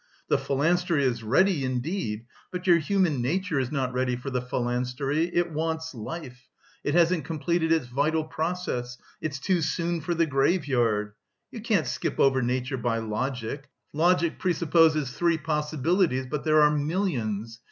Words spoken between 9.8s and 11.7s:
for the graveyard! You